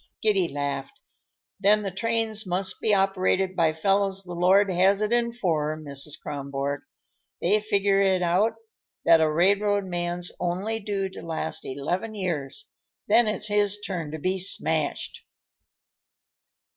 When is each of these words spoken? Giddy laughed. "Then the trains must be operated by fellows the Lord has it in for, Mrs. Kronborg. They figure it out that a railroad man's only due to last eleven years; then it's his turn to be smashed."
Giddy 0.23 0.47
laughed. 0.47 0.99
"Then 1.59 1.83
the 1.83 1.91
trains 1.91 2.47
must 2.47 2.81
be 2.81 2.91
operated 2.91 3.55
by 3.55 3.71
fellows 3.71 4.23
the 4.23 4.33
Lord 4.33 4.71
has 4.71 4.99
it 4.99 5.11
in 5.13 5.31
for, 5.31 5.79
Mrs. 5.79 6.19
Kronborg. 6.19 6.79
They 7.39 7.61
figure 7.61 8.01
it 8.01 8.23
out 8.23 8.53
that 9.05 9.21
a 9.21 9.29
railroad 9.31 9.85
man's 9.85 10.31
only 10.39 10.79
due 10.79 11.07
to 11.09 11.21
last 11.21 11.63
eleven 11.65 12.15
years; 12.15 12.71
then 13.07 13.27
it's 13.27 13.45
his 13.45 13.77
turn 13.77 14.09
to 14.09 14.17
be 14.17 14.39
smashed." 14.39 15.23